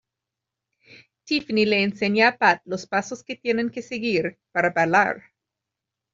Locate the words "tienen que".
3.35-3.83